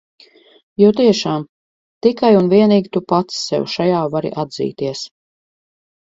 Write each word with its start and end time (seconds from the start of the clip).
Jo 0.81 0.87
tiešām– 0.99 1.43
tikai 2.05 2.31
un 2.37 2.49
vienīgi 2.53 2.91
tu 2.97 3.01
pats 3.13 3.43
sev 3.49 3.67
šajā 3.75 3.99
vari 4.15 4.33
atzīties. 4.45 5.03